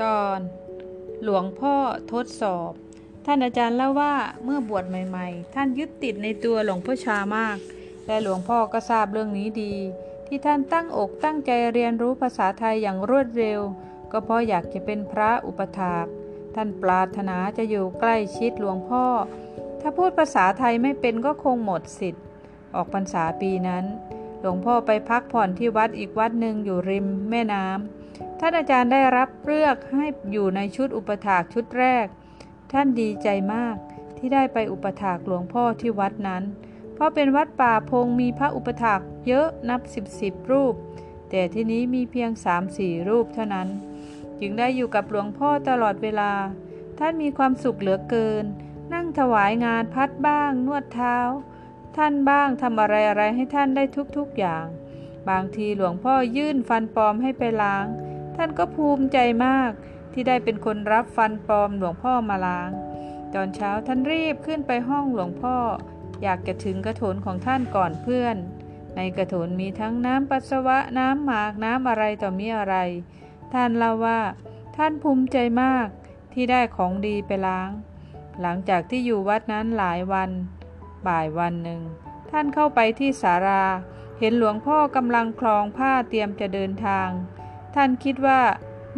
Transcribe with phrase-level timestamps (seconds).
[0.00, 0.38] ตอน
[1.22, 1.74] หลวงพ่อ
[2.12, 2.72] ทดสอบ
[3.26, 7.56] ท่านอาจารย์เล่าว่าเมื่อบวชใหม่ ๆ ท่านยึดติดในตัวหลวงพ่อชามาก
[8.06, 9.74] และหลวงพ่อก็ทราบเรื่องนี้ดี
[10.26, 13.60] ที่ท่านตั้งอกตั้งใจเรียนรู้ภาษาไทยอย่างรวดเร็ว
[14.12, 16.06] ก็เพราะอยากจะเป็นพระอุปถาก
[16.54, 19.04] ท่านปรารถนาจะอยู่ใกล้ชิดหลวงพ่อ
[19.80, 22.24] ถ้าพูดภาษาไทยไม่เป็นก็คงหมดสิทธิ์
[22.74, 23.84] ออกพรรษาปีนั้น
[24.40, 28.01] หลวงพ่อไปพักผ่อนที่วัดอีกวัดหนึ่งอยู่ริมแม่น้ำ
[28.40, 32.06] ท่านอาจารย์ได้รับเลือกให้อยู่ในชุดอุปถากชุดแรก
[32.72, 33.76] ท่านดีใจมาก
[34.18, 36.42] ที่ได้ไปอุปถากหลวงพ่อที่วัดนั้น
[36.94, 40.74] เพราะเป็นวัดป่าพงมีพระอุปถากเยอะนับสิบสิบรูป
[41.30, 43.68] แต่ที่นี้มีเพียงสามสี่รูปเท่านั้น
[44.40, 46.32] จึงได้อยู่กับหลวงพ่อตลอดเวลา
[46.98, 48.44] ท่านมีความสุขเหลือเกิน
[48.92, 51.18] นั่งถวายงานพัดบ้าง นวดเท้า
[51.96, 53.84] ท่านบ้างทำอะไรอะไรให้ท่านได้
[54.16, 54.66] ทุกๆอย่าง
[55.30, 57.86] บางทีหลวงพ่อยื่นฟันปลอมให้ไปล้าง
[58.36, 59.70] ท่านก็ภูมิใจมาก
[60.12, 62.70] ที่ได้เป็นคนรับฟันปลอมหลวงพ่อมาล้าง
[63.34, 65.56] ตอนเช้าท่านรีบขึ้นไปห้องหลวงพ่อ
[66.22, 68.36] อยากจะถึงกระโถนของท่านก่อนเพื่อน
[68.96, 72.76] ในกระโถนมีทั้งน้ำปัสสาวะน้ำหมากน้ำอะไรต่อมีอะไร
[73.52, 74.20] ท่านเล่าว่า
[74.76, 75.86] ท่านภูมิใจมาก
[76.32, 77.70] ที่ได้ของดีไปล้าง
[78.40, 80.30] หลังจากที่อยู่วัดนั้นหลายวัน
[81.06, 81.80] บ่ายวันหนึ่ง
[82.32, 83.64] ท่านเข้าไปที่สารา
[84.18, 87.08] เห็นหลวงพ่อกำลังคลองผ้าเตรียมจะเดินทาง
[87.74, 88.40] ท่านคิดว่า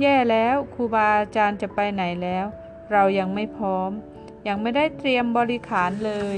[0.00, 2.46] แย่แล้วครูบาอาจารย์จะไปไหนแล้ว
[2.92, 3.90] เรายังไม่พร้อม
[4.48, 6.36] ยังไม่ได้เตรียมบริขารเลย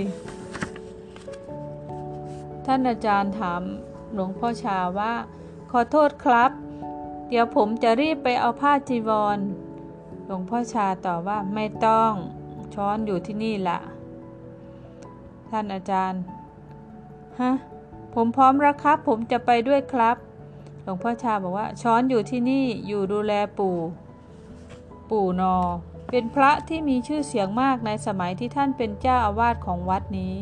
[2.67, 3.63] ท่านอาจารย์ถาม
[4.13, 5.13] หลวงพ่อชาว่า
[5.71, 6.51] ขอโทษครับ
[7.29, 9.39] เดี๋ยวผมจะรีบไปเอาผ้าจีวร
[10.25, 12.13] หลวงพ่อชาตอบว่าไม่ต้อง
[12.75, 13.79] ช้อนอยู่ที่นี่ละ
[15.51, 16.23] ท่านอาจารย์
[17.41, 17.53] ฮะ
[18.15, 20.17] ผมพร้อมแล้วครับ ผมจะไปด้วยครับ
[20.83, 23.77] หลวงพ่อชาบอกว่า ช้อนอยู่ที่นี่อยู่ดูแลปู่
[25.11, 25.57] ปู่นอ
[26.11, 30.35] เป็นพระที่มีชื่อเสียงมากในสมัยที่ท่านเป็นเจ้าอาวาสของวัดนี้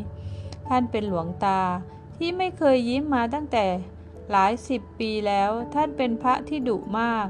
[0.67, 1.61] ท่านเป็นหลวงตา
[2.17, 3.65] ที่ไม่เคยยิ้มมาตั้งแต่
[4.31, 7.27] หลายสิบปีแล้ว ท่านเป็นพระที่ดุมาก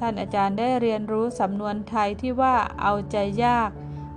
[0.00, 3.70] ท่านอาจารย์ได้เรียนรู้สำนวนไทยที่ว่าเอาใจยาก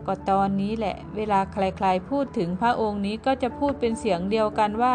[0.07, 4.93] ก็ตอนนี้แหละ เวลาใครๆพูดถึงพระองค์นี้ก็จะพูดเป็นเสียงเดียวกันว่า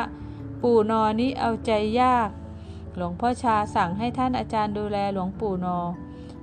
[0.63, 2.29] ปู่นอนี้เอาใจยาก
[2.97, 5.79] หลวงพ่อชาสั่งให้ท่านอาจารย์ดูแลหลวงปู่นอ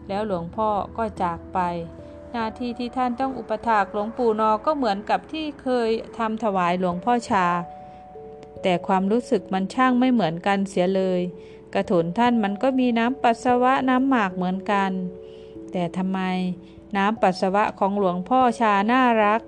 [0.07, 1.59] แล้วหลวงพ่อก็จากไป
[2.31, 7.45] หน้าที่ที่ท่านต้องอุปถากหลวงปู่นอก็เหมือนกับที่เคยทำถวายหลวงพ่อชา
[8.61, 11.21] แต่ความรู้สึกมันช่างไม่เหมือนกันเสียเลย
[11.73, 14.91] กระถนท่านมันก็มีน้ำปัสสาวะน้ำหมากเหมือนกัน
[15.71, 16.19] แต่ทำไม
[16.97, 19.41] น้ำปัสสาวะของหลวงพ่อชาน่ารัก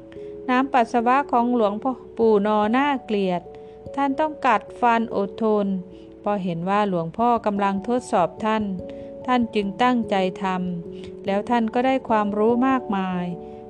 [0.50, 3.42] น้ำปัสสาวะของหลวงพ่อปู่นอน่าเกลียด
[3.96, 5.68] ท่านต้องกัดฟันอดทน
[6.24, 8.64] พอเห็นว่าหลวงพ่อกำลังทดสอบท่าน
[9.26, 13.26] ท่านจึงตั้งใจทำแล้วท่านก็ได้ความรู้มากมาย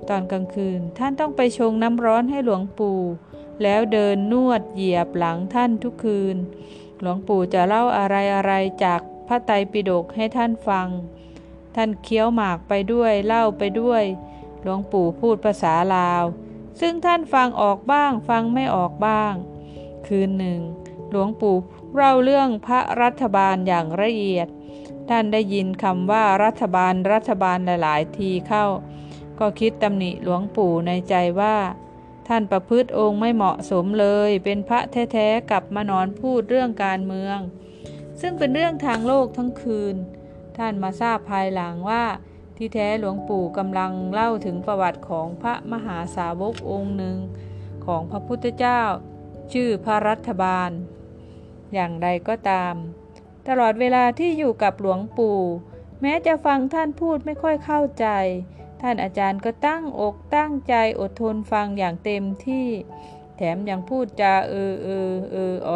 [0.09, 3.01] ตอนกลางคืนท่านต้องไปชงน้ำร้อนให้หลวงปู่
[3.63, 6.35] แล้วเดินนวดเหยียบหลังท่านทุกคืน
[7.01, 10.88] หลวงปู่จะเล่าอะไรอะไรจากพระไตรปิฎกให้ท่านฟัง
[11.75, 14.03] ท่านเคี้ยวหมากไปด้วยเล่าไปด้วย
[14.61, 16.23] หลวงปู่พูดภาษาลาว
[16.79, 19.34] ซึ่งท่านฟังออกบ้างฟังไม่ออกบ้าง
[20.07, 20.59] คืนหนึ่ง
[21.12, 21.56] หลวงปู่
[21.94, 24.47] เล่าเรื่องพระรัฐบาลอย่างละเอียด
[25.09, 28.66] ท่านได้ยินคำว่ารัฐบาลรัฐบาลหลายๆทีเข้า
[29.39, 31.57] ก็คิดตำหนิหลวงปู่ในใจว่า
[32.28, 37.38] ท่านประพฤติองค์ไม่เหมาะสมเลย เป็นพระแท้ๆกลับมานอนพูดเรื่องการเมือง
[38.22, 39.95] ซึ่งเป็นเรื่องทางโลกทั้งคืน
[40.57, 42.03] ท่านมาทราบภายหลังว่า
[42.57, 47.17] ที่แท้หลวงปู่กำลังเล่าถึงประวัติของพระมหาสาวกองค์หนึ่ง
[47.85, 48.81] ของพระพุทธเจ้า
[49.53, 50.69] ชื่อพระรัฐบาล
[51.73, 52.73] อย่างใดก็ตาม
[53.47, 55.39] ตลอดเวลาที่อยู่กับหลวงปู่
[56.01, 58.07] แม้จะฟังท่านพูดไม่ค่อยเข้าใจ
[58.81, 62.67] ท่านอาจารย์ก็ตั้งอกตั้งใจอดทนฟังอย่างเต็มที่
[63.37, 65.71] แถมยังพูดจาเออเออเอออ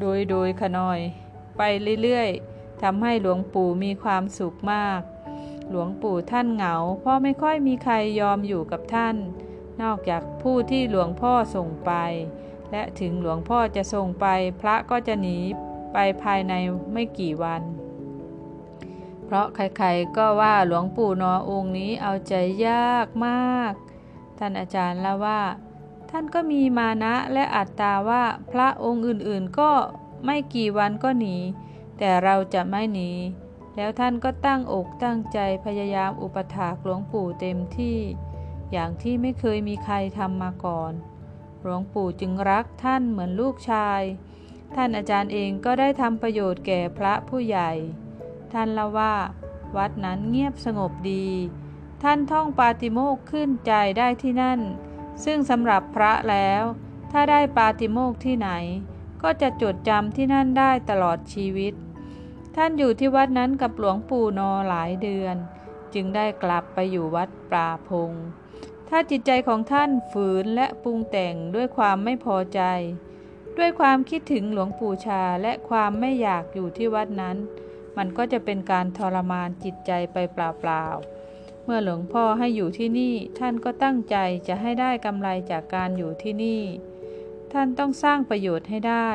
[0.00, 1.00] โดยโดยขนอย
[1.56, 1.62] ไป
[2.02, 2.51] เรื่อยๆ
[2.82, 5.00] ทำให้หลวงปู่มีความสุขมาก
[5.70, 9.16] หลวงปู่ท่านเหงา เพราะไม่ค่อยมีใครยอมอยู่กับท่าน
[9.82, 11.92] นอกจากผู้ที่หลวงพ่อส่งไป
[12.72, 14.26] และถึงหลวงพ่อจะส่งไป
[14.60, 15.38] พระก็จะหนี
[15.92, 16.52] ไปภายใน
[16.92, 17.62] ไม่กี่วัน
[19.24, 22.34] เพราะใครๆก็ว่าหลวงปู่นอองค์นี้เอาใจ
[22.66, 23.72] ยากมาก
[24.38, 25.40] ท่านอาจารย์ละว่า
[26.10, 29.70] ท่านก็มีมานะและอัตตาว่าพระองค์อื่นๆก็
[30.24, 31.36] ไม่กี่วันก็หนี
[32.04, 33.10] แต่เราจะไม่หนี
[33.76, 37.98] แล้วท่านก็ตั้งอกตั้งใจพยายามอุปถากหลวงปู่เต็มที่
[38.72, 40.92] อย่างที่ไม่เคยมีใครทำมาก่อน
[41.62, 44.00] หลวงปู่จึงรักท่านเหมือนลูกชาย
[44.74, 47.70] ท่านอาจารย์เองก็ได้ทำประโยชน์แก่พระผู้ใหญ่
[48.52, 49.14] ท่านเล่าว่า
[49.76, 51.28] วัดนั้นเงียบสงบดี
[52.02, 54.60] ท่านท่องปาติโมกขึ้นใจได้ที่นั่น
[55.24, 56.62] ซึ่งสำหรับพระแล้ว
[57.12, 58.50] ถ้าได้ปาติโมกที่ไหน
[59.22, 61.74] ก็จะจดจำที่นั่นได้ตลอดชีวิต
[62.56, 65.36] ท่านอยู่ที่วัดนั้นกับหลวงปู่นอหลายเดือน
[65.94, 68.12] จึงได้กลับไปอยู่วัดปราพง
[68.88, 72.60] ถ้าจิตใจของท่านฝืนและปรุงแต่งด้วยความไม่พอใจ
[73.58, 77.36] ด้วยความคิดถึงหลวงปู่ชาและความไม่อยากอยู่ที่วัดนั้น
[77.96, 84.16] มันก็จะเป็นการทรมานจิตใจไปเปล่าๆ เมื่อหลวงพ่อให้อยู่ที่นี่ท่านก็ตั้งใจ
[84.48, 86.62] จะให้ได้กำไรจากการอยู่ที่นี่
[87.52, 89.10] ท่านต้องสร้างประโยชน์ให้ได้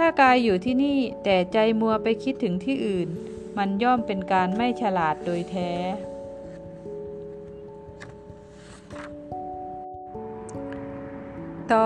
[0.00, 3.08] ถ้ากายอยู่ที่นี่แต่ใจมัวไปคิดถึงที่อื่น
[3.58, 5.72] มันย่อมเป็นการไม่ฉลาดโดยแท้
[11.70, 11.84] ต่อ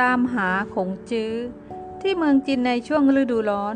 [0.00, 1.32] ตามหาขงจื้อ
[2.00, 3.74] ที่เมืองจีนในช่วงฤดูร้อน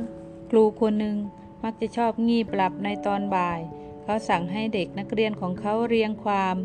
[0.50, 1.16] ครูคนหนึ่ง
[1.62, 3.60] มักจะชอบงีบหลับในตอนบ่าย
[4.02, 6.56] เขาสั่งให้เด็กนักเรียนของเขาเรียงความ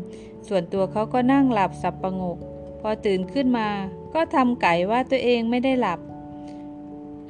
[0.48, 2.38] ส่วนตัวเขาก็นั่งหลับสับประงก
[2.80, 3.68] พอตื่นขึ้นมา
[4.14, 6.00] ก็ทำไก่ว่าตัวเองไม่ได้หลับ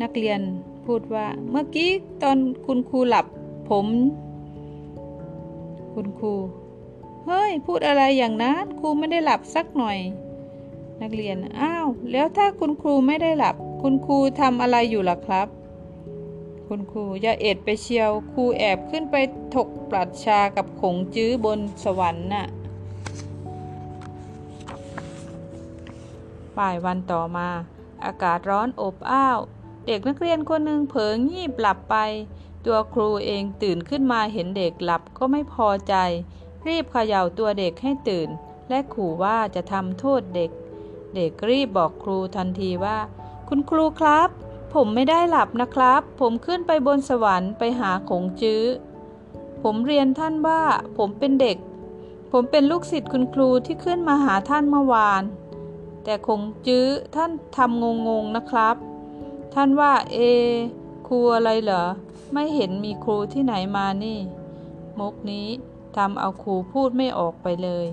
[0.02, 0.41] นักเรียน
[0.87, 1.91] พูดว่าเมื่อกี้
[2.23, 3.26] ตอนคุณครูหลับ
[3.70, 3.87] ผม
[5.94, 6.35] คุณครู
[7.26, 9.99] เฮ้ยพูดอะไรอย่างนั้นครูไม่ได้หลับสักหน่อย
[11.02, 15.49] นักเรียนอ้าวแล้วถ้าคุณครูไม่ได้หลับ คุณครูทำอะไรอยู่ล่ะครับ
[16.69, 19.17] คุณครูอย่าเอ็ดไปเชียวครูแอบขึ้นไป
[19.55, 22.46] ถกปรัดชากับขงจื้อบนสวรรค์น่ะ
[26.58, 27.49] บ่ายวันต่อมา
[28.05, 29.38] อากาศร้อนอบอ้าว
[29.86, 31.96] เด็กนักเรียนคนหนึ่งเผลองีบหลับไป
[32.64, 35.94] ตัวครูเองตื่นขึ้นมาเห็นเด็กหลับก็ไม่พอใจ
[36.66, 38.28] รีบเขย่าตัวเด็กให้ตื่น
[38.69, 40.50] และขู่ว่าจะทำโทษเด็ก
[41.14, 42.98] เด็กรีบบอกครูทันทีว่า
[43.48, 44.28] คุณครูครับ
[44.75, 48.62] ผมไม่ได้หลับนะครับ ผมขึ้นไปบนสวรรค์ไปหาขงจื้อ
[49.62, 50.62] ผมเรียนท่านว่า
[50.98, 51.56] ผมเป็นเด็ก
[52.32, 55.22] ผมเป็นลูกศิษย์คุณครูที่ขึ้นมาหาท่านเมื่อวาน
[56.04, 56.86] แต่คงจื้อ
[57.16, 58.76] ท่านทำงงๆนะครับ
[59.55, 60.19] ท่านว่าเอ
[61.09, 61.85] ครูอะไรเหรอ
[62.33, 64.19] ไม่เห็นมีครูที่ไหนมานี่
[64.99, 65.49] มุกนี้
[65.97, 67.87] ทำเอาครูพูดไม่ออกไปเลย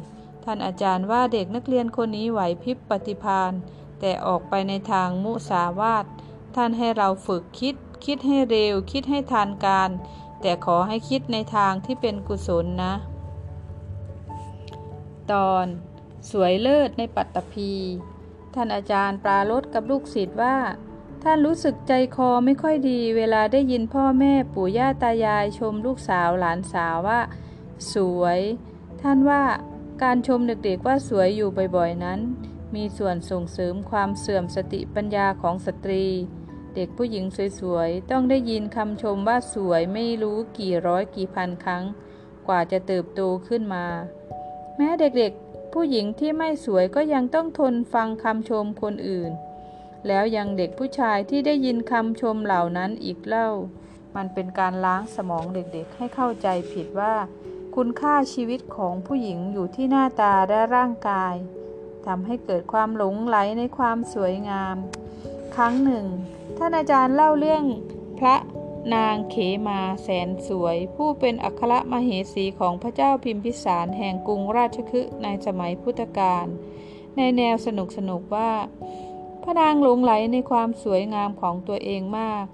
[0.44, 3.52] ท่านอาจารย์ว่าเด็กนักเรียนคนนี้ไหวพริบปฏิพาน
[4.00, 6.06] แต่ออกไปในทางมุสาวาท
[6.56, 7.76] ท่านให้เราฝึกคิด
[8.06, 9.90] คิดให้เร็ว คิดให้ทานการ
[10.42, 12.94] แต่ขอให้คิดในทางที่เป็นกุศลนะ
[15.32, 15.66] ตอน
[16.32, 17.74] สวยเลิศในปัตตภี
[18.54, 20.56] ท่านอาจารย์ปราลดกับลูกศิษย์ว่า
[21.26, 27.20] ท่านรู้สึกใจคอไม่ค่อยดี เวลาได้ยินพ่อแม่ปู่ย่าตายายชมลูกสาวหลานสาวว่า
[27.94, 28.40] สวย
[29.02, 29.44] ท่านว่า
[30.04, 32.20] การชมเด็กๆว่าสวยอยู่บ่อยๆนั้น
[32.76, 36.06] มีส่วนส่งเสริมความเสื่อมสติปัญญาของสตรี
[36.76, 37.26] เด็กผู้หญิง
[37.60, 41.84] สวยๆ ต้องได้ยินคำชมว่าสวยไม่รู้กี่ร้อยกี่พันครั้ง
[42.48, 43.86] กว่าจะเติบโตขึ้นมา
[44.78, 49.34] แม้เด็กๆ ผู้หญิงที่ไม่สวยก็ยังต้องทนฟังคำชมคนอื่น
[50.08, 53.50] แล้วยังเด็กผู้ชายที่ได้ยินคำชมเหล่านั้นอีกเล่า
[54.16, 57.16] มันเป็นการล้างสมองเด็กๆ ให้เข้าใจผิดว่า
[57.76, 61.36] คุณค่าชีวิตของผู้หญิงอยู่ที่หน้าตาและร่างกาย
[62.06, 64.76] ทำให้เกิดความหลงไหลในความสวยงาม
[65.56, 66.06] ครั้งหนึ่ง
[66.58, 67.64] ท่านอาจารย์เล่าเรื่อง
[68.20, 68.36] พระ
[68.96, 69.36] นางเข
[69.68, 76.46] มาแสนสวย ผู้เป็นอัครมเหสีของพระเจ้าพิมพิสารแห่งกรุงราชคฤห์ในสมัยพุทธกาล
[77.18, 78.52] ในแนวสนุกสนุกว่า
[79.44, 82.46] พระนางหลงไหลในความสวยงามของตัวเองมาก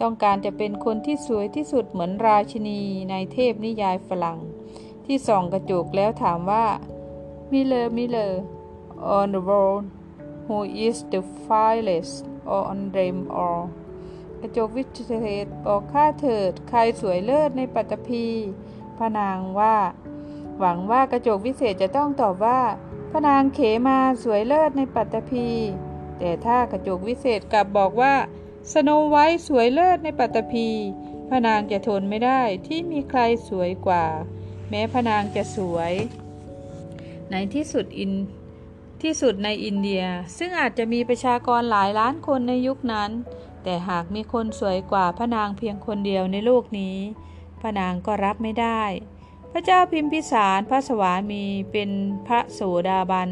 [0.00, 2.80] ต้องการจะเป็นคนที่สวยที่สุดเหมือนราชินี
[3.10, 4.38] ในเทพนิยายฝรั่ง
[5.04, 6.66] ที่ส่องกระจกแล้วถามว่า
[7.52, 8.42] mirror mirror
[9.16, 9.84] on the wall
[10.46, 12.14] who is the finest
[12.58, 13.64] on them all
[14.40, 15.12] กระจกวิเศ
[15.44, 18.26] ษบอกข้าเถิด ใครสวยเลิศในปัตตภี
[18.98, 19.76] พระนางว่า
[20.58, 22.60] หวังว่ากระจกวิเศษจะต้องตอบว่า
[23.10, 25.48] พระนางเขมาสวยเลิศในปัตตภี
[26.18, 28.14] แต่ถ้ากระจกวิเศษกลับบอกว่า
[28.72, 30.68] สโนไว้สวยเลิศในปัตตภี
[31.28, 34.04] พระนางจะทนไม่ได้ที่มีใครสวยกว่า
[34.70, 35.92] แม้พระนางจะสวย
[37.30, 38.12] ในที่สุดอิน
[39.02, 40.04] ที่สุดในอินเดีย
[40.38, 43.10] ซึ่งอาจจะมีประชากรหลายล้านคนในยุคนั้น
[43.62, 46.96] แต่หากมีคนสวยกว่าพระนางเพียงคนเดียวในโลกนี้
[47.60, 48.82] พระนางก็รับไม่ได้
[49.52, 51.90] พระเจ้าพิมพิสารพระสวามีเป็น
[52.26, 53.30] พระโสดาบัน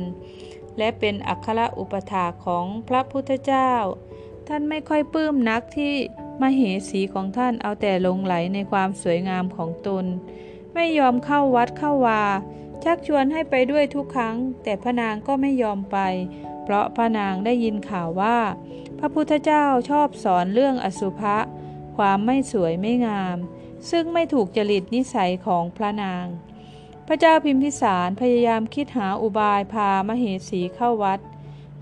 [0.79, 3.73] และเป็นอัครอุปถาของพระพุทธเจ้า
[4.49, 5.95] ท่านไม่ค่อยปลื้มนักที่
[6.41, 10.05] มเหสีของท่านเอาแต่ลงไหลในความสวยงามของตน
[10.75, 12.23] ไม่ยอมเข้าวัดเข้าวา
[12.85, 15.99] ชักชวนให้ไปด้วยทุกครั้ง แต่พระนางก็ไม่ยอมไป
[16.63, 18.39] เพราะพระนางได้ยินข่าวว่า
[18.99, 21.37] พระพุทธเจ้าชอบสอนเรื่องอสุภะ
[21.97, 23.37] ความไม่สวยไม่งาม
[23.91, 26.25] ซึ่งไม่ถูกจริตนิสัยของพระนาง
[27.07, 31.21] พระเจ้าพิมพิสารพยายามคิดหาอุบายพามเหสีเข้าวัด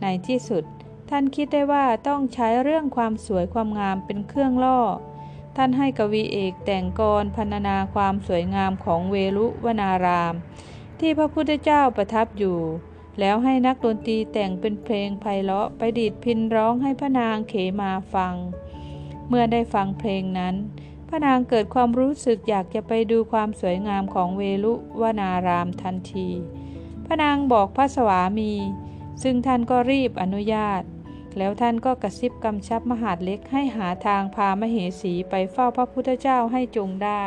[0.03, 0.65] ในที่สุด
[1.11, 4.81] ท่านคิดได้ว่าต้องใช้เรื่องความสวยความงามเป็นเครื่องล่อ
[5.57, 10.35] ท่านให้กวีเอกแต่งกรพรรณนาความสวยงามของเวลุวนาราม
[11.01, 12.59] ที่พระพุทธเจ้าประทับอยู่
[13.21, 18.35] แล้วให้นักดนตรีแต่งเป็นเพลงไพเราะไปดีดพินร้องให้พระนางเขมาฟัง
[19.29, 20.55] เมื่อได้ฟังเพลงนั้น
[21.15, 26.29] ระนางเกิดความรู้สึกอยากจะไปดูความสวยงามของเวลุวนารามทันที
[27.07, 28.53] พระนางบอกพระสวามี
[29.23, 30.83] ซึ่งท่านก็รีบอนุญาต
[31.37, 37.25] แล้วท่านก็กระซิบกำชับมหาดเล็กให้หาทางพามเหสีไปเฝ้าพระพุทธเจ้าให้จงได้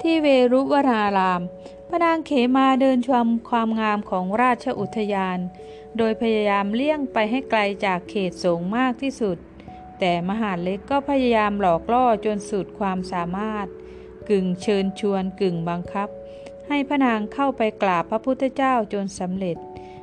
[0.00, 1.42] ที่เวรุวนาราม
[1.88, 5.38] พระนางเขมาเดินชมความงามของราชอุทยาน
[5.96, 9.38] โดยพยายามเลี่ยงไปให้ไกลจากเขตสงมากที่สุด
[10.00, 13.66] แต่มหาเล็กก็พยายามหลอกล่อจนสุดความสามารถ
[14.28, 16.08] กึ่งเชิญชวนกึ่งบังคับ
[16.68, 19.56] ให้พระนางเข้าไปกราบพระพุทธเจ้าจนสำเร็จ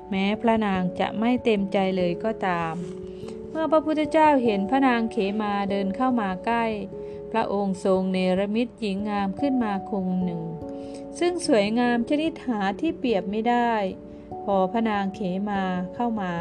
[0.09, 2.73] แม้พระนางจะไม่เต็มใจเลยก็ตาม
[3.49, 6.65] เมื่อพระพุทธเจ้าเห็นพระนางเขมาเดินเข้ามาใกล้
[7.31, 10.41] พระองค์ทรงเนรมิตหญิงงามขึ้นมาคนหนึ่ง
[11.19, 13.71] ซึ่งสวยงามชนิดหาที่เปรียบไม่ได้
[14.43, 15.63] พอพระนางเขมา
[15.95, 16.33] เข้ามา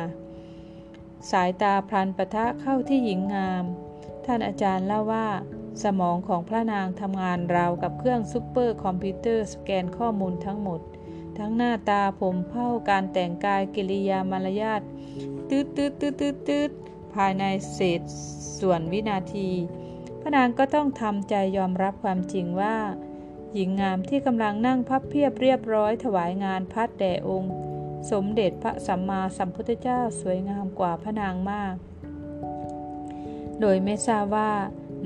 [1.31, 3.65] สายตาพลันปะทะเข้าที่หญิงงาม
[4.25, 5.29] ท่านอาจารย์เล่าว่า
[5.83, 10.81] สมองของพระนางทำงานราวกับเครื่องซุปเปอร์คอมพิวเตอร์สแกนข้อมูลทั้งหมด
[11.39, 14.83] ทั้งหน้าตาผมเผ้าการแต่งกายกิริยามารยาท
[15.49, 16.71] ตืดตืดตืดตืดตืด
[17.15, 18.01] ภายในเศษ
[18.59, 19.51] ส่วนวินาที
[20.21, 22.77] พระนางก็ต้องทำใจยอมรับความจริงว่า
[23.55, 27.53] หญิงงามที่กำลังนั่งพับเพียบเรียบร้อยถวายงานพัดแด่องค์
[28.11, 31.75] สมเด็จพระสัมมาสัมพุทธเจ้าสวยงามกว่าพระนางมาก
[33.61, 34.53] โดยไม่ทราบว่า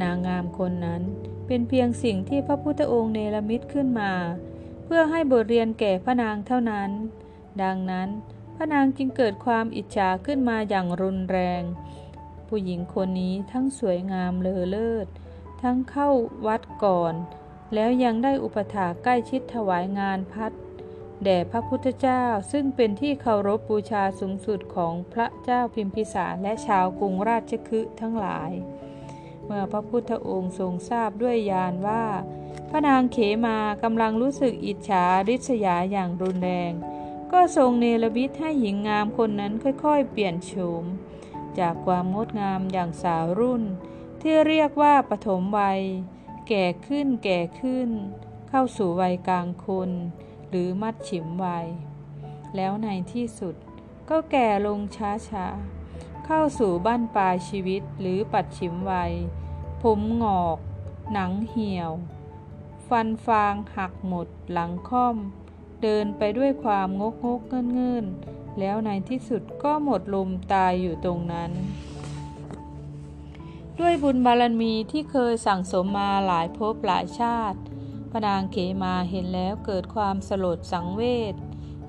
[0.02, 1.02] นางงามคนนั้น
[1.46, 4.12] เป็นเพียงสิ่งที่พระพุทธองค์เนรมิตขึ้นมา
[4.84, 6.90] เพื่อให้บทเรียนแก่พระนางเท่านั้น
[7.62, 8.08] ดังนั้น
[8.56, 11.62] พระนางจึงเกิดความอิจฉาขึ้นมาอย่างรุนแรง
[12.48, 15.06] ผู้หญิงคนนี้ทั้งสวยงามเลอเลิศ
[15.62, 16.08] ทั้งเข้า
[16.46, 17.14] วัดก่อน
[17.74, 20.52] แล้วยังได้อุปถาใกล้ชิดถวายงานพัด
[21.24, 28.50] แด่พระพุทธเจ้าซึ่งเป็นที่เคารพบูชาสูงสุดของพระเจ้าพิมพิสารและชาวกรุงราชคฤห์ทั้งหลาย
[29.46, 32.04] เมื่อพระพุทธองค์ทรงทราบด้วยญาณว่า
[32.68, 36.72] พระนางเขมากำลังรู้สึกอิจฉาริษยาอย่างรุนแรง
[37.32, 40.84] ก็ทรงเนรมิตให้หญิงงามคนนั้นค่อยๆ เปลี่ยนโฉม
[41.58, 43.62] จากความงดงามอย่างสาวรุ่น
[44.20, 45.80] ที่เรียกว่าปฐมวัย
[46.48, 47.88] แก่ขึ้นแก่ขึ้น
[48.48, 49.90] เข้าสู่วัยกลางคน
[50.50, 51.66] หรือมัดฉิมวัย
[52.56, 53.54] แล้วในที่สุด
[54.10, 59.12] ก็แก่ลงช้าๆ เข้าสู่บ้านปลายชีวิตหรือปัดฉิมวัย
[59.82, 60.58] ผมงอก
[61.12, 61.92] หนังเหี่ยว
[62.88, 65.16] ฟันฟางหักหมดหลังค่อม
[65.82, 68.04] เดินไปด้วยความงกงกเงินเงิน
[68.58, 71.50] แล้วในที่สุดก็หมดลมตายอยู่ตรงนั้น
[73.80, 77.60] ด้วยบุญบารมีที่เคยสั่งสมมาหลายภพหลายชาติ
[78.10, 81.02] พระนางเขมาเห็นแล้วเกิดความสลดสังเว
[81.32, 81.34] ช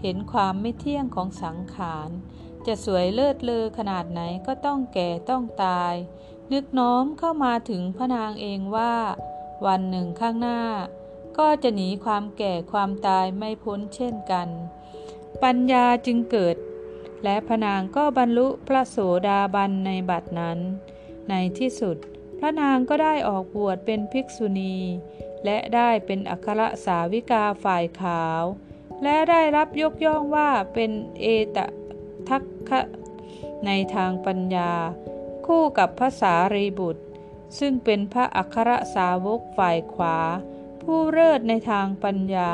[0.01, 2.09] เห็นความไม่เที่ยงของสังขาร
[2.65, 5.93] จะสวยเลิศเลอขนาดไหนก็ต้องแก่ต้องตาย
[6.51, 8.95] นึกน้อมเข้ามาถึงพระนางเองว่า
[9.65, 10.61] วันหนึ่งข้างหน้า
[11.37, 14.47] ก็จะหนีความแก่ความตายไม่พ้นเช่นกัน
[15.43, 16.55] ปัญญาจึงเกิด
[17.23, 18.97] และพระนางก็บรรลุพระโส
[19.27, 20.59] ดาบันในบัดนั้น
[21.29, 21.97] ในที่สุด
[22.39, 24.77] พระนางก็ได้ออกบวชเป็นภิกษุณี
[25.45, 28.43] และได้เป็นอัครสาวิกาฝ่ายขาว
[29.03, 31.57] และได้รับยกย่องว่าเป็นเอต
[32.29, 32.81] ทัคคะ
[33.65, 34.73] ในทางปัญญา
[35.45, 37.03] คู่กับพระสารีบุตร
[37.59, 40.17] ซึ่งเป็นพระอัครสาวกฝ่ายขวา
[40.81, 42.53] ผู้เลิศในทางปัญญา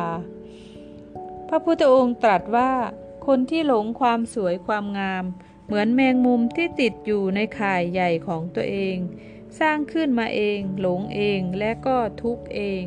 [1.48, 2.72] พระพุทธองค์ตรัสว่า
[3.27, 5.25] คนที่หลงความสวยความงาม
[5.65, 8.98] เหมือนแมงมุมที่ติดอยู่ในข่ายใหญ่ของตัวเอง
[9.60, 12.86] สร้างขึ้นมาเอง หลงเองและก็ทุกเอง